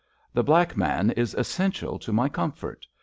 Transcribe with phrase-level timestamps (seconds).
[0.33, 2.87] The black man is essential to my comfort.